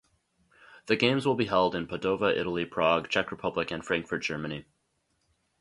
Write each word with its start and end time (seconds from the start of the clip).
The 0.87 0.95
games 0.95 1.27
will 1.27 1.35
be 1.35 1.45
held 1.45 1.75
in 1.75 1.85
Padova, 1.85 2.35
Italy, 2.35 2.65
Prague, 2.65 3.07
Czech 3.07 3.29
Republic 3.29 3.69
and 3.69 3.85
Frankfurt, 3.85 4.23
Germany. 4.23 4.65